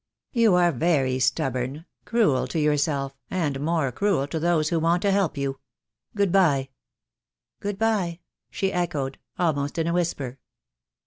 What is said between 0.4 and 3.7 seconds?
are very stubborn, cruel to yourself, and